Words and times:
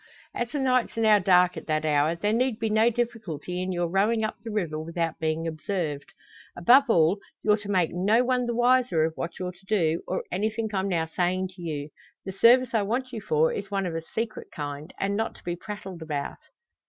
As 0.33 0.49
the 0.49 0.57
nights 0.57 0.97
are 0.97 1.01
now 1.01 1.19
dark 1.19 1.55
at 1.57 1.67
that 1.67 1.85
hour, 1.85 2.15
there 2.15 2.33
need 2.33 2.57
be 2.57 2.71
no 2.71 2.89
difficulty 2.89 3.61
in 3.61 3.71
your 3.71 3.87
rowing 3.87 4.23
up 4.23 4.35
the 4.43 4.49
river 4.49 4.79
without 4.81 5.19
being 5.19 5.45
observed. 5.45 6.11
Above 6.57 6.85
all, 6.89 7.19
you're 7.43 7.55
to 7.57 7.69
make 7.69 7.91
no 7.93 8.23
one 8.25 8.47
the 8.47 8.55
wiser 8.55 9.03
of 9.05 9.13
what 9.15 9.37
you're 9.37 9.51
to 9.51 9.65
do, 9.67 10.01
or 10.07 10.23
anything 10.31 10.71
I'm 10.73 10.87
now 10.89 11.05
saying 11.05 11.49
to 11.49 11.61
you. 11.61 11.89
The 12.25 12.31
service 12.31 12.73
I 12.73 12.81
want 12.81 13.13
you 13.13 13.21
for 13.21 13.53
is 13.53 13.69
one 13.69 13.85
of 13.85 13.93
a 13.93 14.01
secret 14.01 14.47
kind, 14.51 14.91
and 14.99 15.15
not 15.15 15.35
to 15.35 15.43
be 15.43 15.55
prattled 15.55 16.01
about." 16.01 16.39